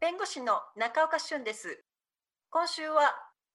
[0.00, 1.84] 弁護士の中岡俊です。
[2.48, 3.02] 今週は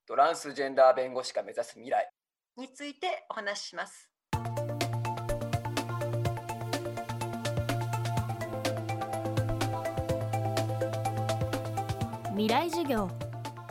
[0.07, 2.07] トランスジェンダー弁護士が目指す未来。
[2.55, 4.11] についてお話しします。
[12.33, 13.09] 未来授業。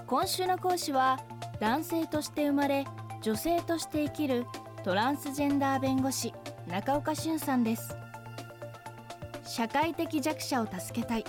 [0.09, 1.21] 今週の講師は
[1.61, 2.85] 男性として生まれ
[3.23, 4.47] 女性として生きる
[4.83, 6.35] トランスジェンダー弁護士
[6.67, 7.97] 中岡俊さんです。
[9.45, 11.25] 社会的弱者を助けたい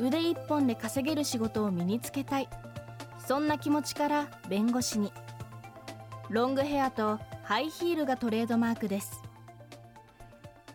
[0.00, 2.48] 腕一本で稼げる仕事を身につけたい。
[3.26, 5.12] そんな気持ちから弁護士に。
[6.30, 9.22] ロングヘアとハイヒールがトレードマークです。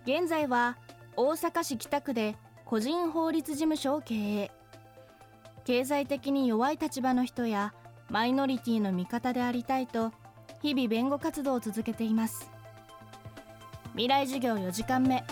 [0.05, 0.77] 現在は
[1.15, 4.51] 大阪市北区で個人法律事務所を経営。
[5.65, 7.73] 経済的に弱い立場の人や
[8.09, 10.11] マイノリティの味方でありたいと
[10.61, 12.49] 日々弁護活動を続けています。
[13.91, 15.23] 未来授業4時間目。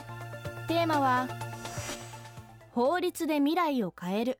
[0.67, 1.27] テーマは
[2.77, 4.39] 法律で未来を変える。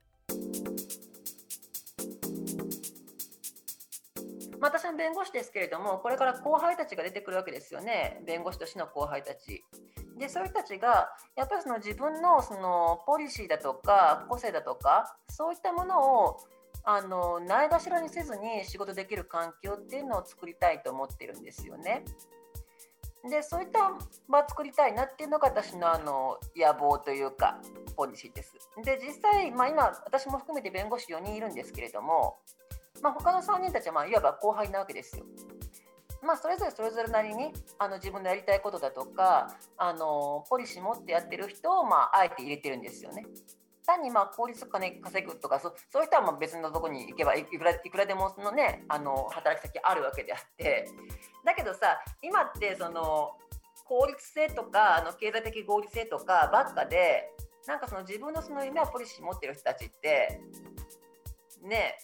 [4.62, 8.22] 私は弁護士ですけれどもこれから後輩たちが出てくるわけですよね。
[8.28, 9.64] 弁護士としての後輩たち。
[10.20, 16.38] でそういう人たちがやっぱりその自分のそのポリシーだとか個性だとかそういったものを
[16.84, 22.06] あのないがしろにせずに仕事できる環境っていうのを作りたいと思ってるんですよね。
[23.30, 23.92] でそういった
[24.30, 27.60] 場作りたいなっていうのが私のあの野望というか
[27.96, 28.54] ポリシーです。
[28.84, 32.38] で実際、まあ、今私も含めて弁護士4人いるんですけれども、
[33.02, 35.26] まあ、他の3人たちはまあいわば後輩なわけですよ。
[36.22, 43.26] まあ、それぞれそれぞれなりにあの自分のやりたいことだとかあのポリシー持ってやってる人を、まあ、あえて入れてるんですよね。
[43.88, 50.88] 単にまあ効率金稼ぐとかそそういう人はまあ別のとこに行けばいくらいくらでもその、ね、あの働き先あるわけであって
[51.46, 53.32] だけどさ今ってその
[53.86, 57.32] 効率性とかあの経済的合理性とかばっかで
[57.66, 60.42] なんかその自分のその夢やポリシー持ってる人たちって
[61.64, 61.98] ね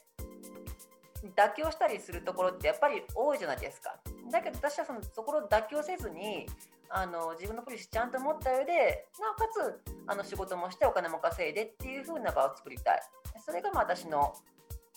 [1.35, 3.97] 妥協したりするところってやっぱり多いじゃないですか。
[4.29, 6.47] だけど私はそのところ妥協せずに
[6.95, 13.01] あの自分のポリシーちゃんと持った上でなおかつあの仕事もしてお金も稼いでっていう風な場を作りたい
[13.43, 14.33] それがまあ私の、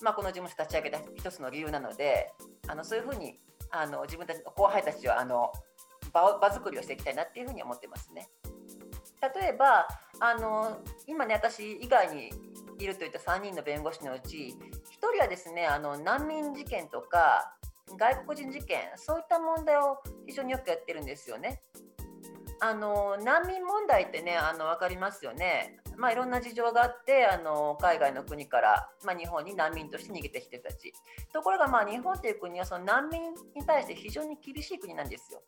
[0.03, 2.33] まあ、この事務所立ち上げた一つの理由なので
[2.69, 3.39] あのそういう風に
[3.71, 5.51] あの自分たちの後輩たちはあの
[6.13, 8.29] 場場作りをしていきたいなっていう風に思ってますね。
[9.35, 9.89] 例えば
[10.21, 12.31] あの今ね私以外に
[12.79, 17.57] いるといった3人の弁護士のうち1人はですねあの難民事件とか
[17.99, 21.63] 外国人事件そういった問題を非常によくやってるんですよね。
[22.61, 25.79] あの難民問題ってねあの分かりますよね。
[25.97, 30.93] まあ、いろんな事情があってあの海外の国から、まあ、日本に難民として逃げてきてたち
[31.33, 33.23] ところが、まあ、日本という国はその難民
[33.55, 35.43] に対して非常に厳しい国なんですよ。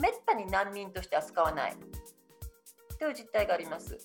[0.00, 1.76] めったに難民として扱わない
[2.98, 3.96] という実態があります。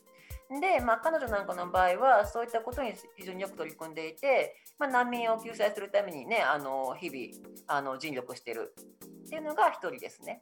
[0.61, 8.73] で、まあ、彼女なんかの場合はそういったことに非常によく取り組んでいて、まあ、難民を救済するためにねあの日々あの尽力している
[9.25, 10.41] っていうのが1人ですね。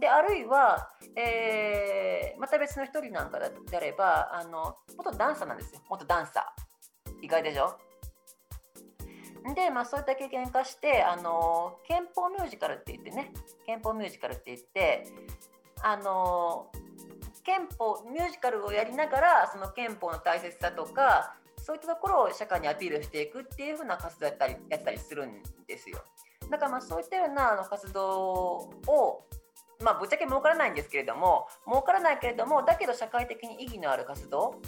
[0.00, 5.80] であるいは、えー、また別の1人なんかであればあの元ダンサーなんですよ。
[5.88, 7.24] 元ダンサー。
[7.24, 7.78] 意外でしょ？
[9.54, 13.32] で、まあ、そういった経験化してあの憲法ミュージカルって言ってね。
[13.64, 15.04] 憲法ミュージカルって言って
[15.82, 16.70] あの
[17.44, 25.98] 憲法ミュージカルをやりながらその憲法の大切さとかそういったところを社会にアピールしていくっていうふうな活動やったりやったりするんですよ。
[26.50, 28.20] だからまあそういったようなあの活動
[28.86, 29.26] を
[29.82, 34.60] まあ、ぶっちゃけ儲からないんですけれども儲からないけれどもだけど社会的に意義のある活動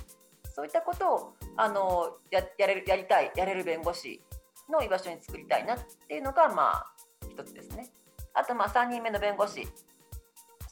[0.54, 4.20] そういったことをあのややれるやりたいやれる弁護士
[4.68, 6.86] の居場所に作りたいなっていうのがまあ
[7.30, 7.90] 一つですね。
[8.34, 9.66] あとまあ3人目の弁護士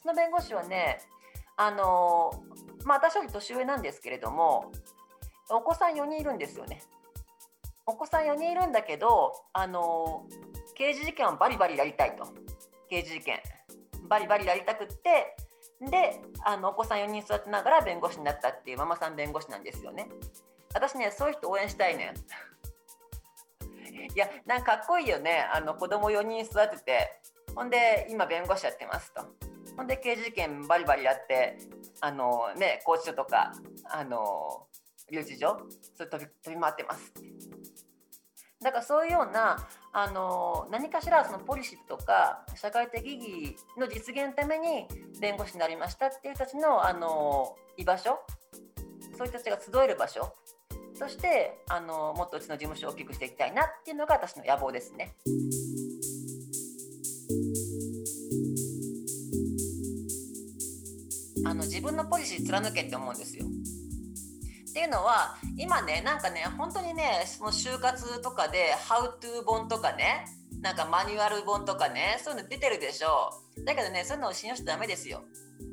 [0.01, 0.99] その弁護士はね
[1.55, 2.31] あの
[2.83, 4.71] まあ、私より年上なんですけれども
[5.49, 6.81] お子さん4人いるんですよね。
[7.85, 10.25] お子さん4人いるんだけどあの
[10.75, 12.27] 刑事事件をバリバリやりたいと
[12.89, 13.39] 刑事事件
[14.07, 15.35] バリバリやりたくって
[15.81, 20.09] であのお子さん4人育てながら弁護士になったっていうママさん弁護士なんですよね。
[20.73, 22.13] 私ねそういう人応援したいね。
[24.15, 27.21] いやなんかかっこいいよねあの子供4人育てて
[27.55, 29.21] ほんで今弁護士やってますと。
[29.75, 31.57] ほんで刑事事件バリバリやって
[32.01, 33.51] あのね拘置所とか
[33.85, 34.65] あの
[35.11, 35.61] 留置所
[35.95, 37.13] それ飛び飛び回ってます
[38.61, 44.87] だからそういうようなあの何かしらそのポリシーとか社会的意義の実現のために
[45.21, 48.19] 弁護士になりましたっていう人たちのあの居場所
[49.15, 50.33] そういう人たちが集える場所
[50.95, 55.15] そしてあのもっとうちの事務所を大きくしていきたいなっていうのが私の野望ですね。
[61.45, 63.45] あの自分のポリシー貫けって思うんですよ。
[64.77, 70.27] っていうのは今ねなんかね本当にねその就活とかで「How to 本」とかね
[70.61, 73.31] なんかマニュアル本とかねそういうの出てるでしょ。
[73.65, 75.23] だけどねそういうのを信用しちゃダメですよ。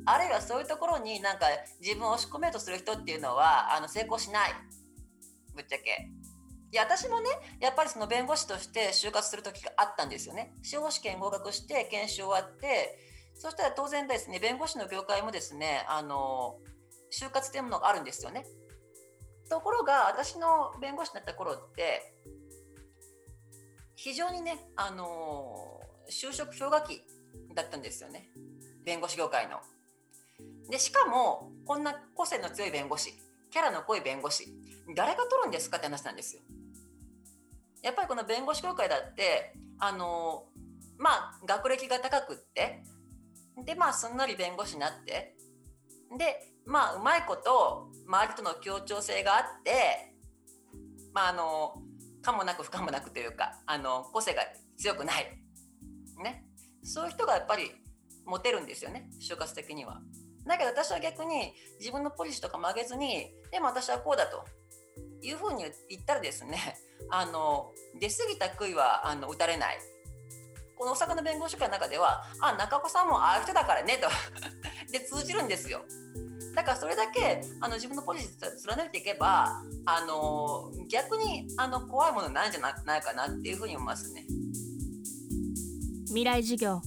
[0.07, 1.45] あるいはそういうところになんか
[1.79, 4.53] 自分を押し込めようとする人っていうのはあの成功しない。
[5.53, 6.09] ぶっちゃけ。
[6.71, 7.29] いや私もね
[7.59, 10.55] やっぱりその弁護士として就活する時があったんですよね。
[10.63, 12.97] 司法試験合格して研修終わって
[13.35, 16.57] そしたら当然ですね弁護士の業界もですねあの
[17.13, 18.47] 就活っていうものがあるんですよね。
[19.49, 22.13] ところが私の弁護士になった頃って
[23.95, 27.01] 非常にね、あの就職氷河期
[27.53, 28.29] だったんですよね
[28.83, 29.59] 弁護士業界の。
[30.69, 33.13] でしかもこんな個性の強い弁護士
[33.51, 34.53] キャラの濃い弁護士
[34.95, 36.41] 誰が取るんですかって話なんですよ。
[37.81, 40.45] やっぱりこの弁護士業界だってあの
[40.97, 42.83] まあ学歴が高くって
[43.63, 45.34] でまあすんなり弁護士になって
[46.17, 50.13] でまあうまいこと周りとの協調性があって
[51.13, 51.81] まああの
[52.21, 54.41] かもなく不可もなくというかあの個性が
[54.77, 55.25] 強くない。
[56.23, 56.45] ね。
[56.83, 57.71] そういう人がやっぱり
[58.25, 60.01] モテるんですよね就活的には。
[60.45, 64.45] だけど私は逆に自分のポリシーとか曲げずにでも私はこうだと
[65.21, 66.77] いうふうに言ったらですね
[67.09, 69.79] あの出過ぎた杭はあの打たれない。
[70.77, 74.09] この大阪の弁護士会の中ではあ中子さんもああいう人だからねと。
[74.91, 75.83] で通じるんですよ。
[76.55, 84.25] だからそれだけあの自分のポリシー貫いていけばあの逆にあの怖いものないんじゃないかなっていうふうに思いますね。
[86.07, 86.81] 未来授業。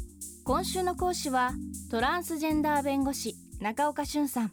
[0.44, 1.52] 今週の講師は
[1.90, 4.50] トランスジェンダー弁護士中岡俊さん。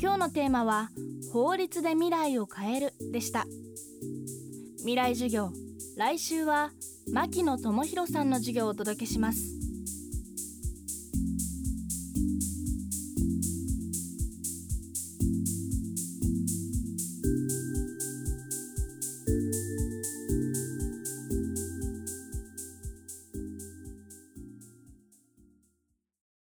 [0.00, 0.88] 今日のテーマは
[1.32, 3.44] 法律で未来を変えるでした。
[4.78, 5.52] 未来授業。
[5.98, 6.70] 来週は
[7.12, 9.57] 牧野智博さんの授業をお届けします。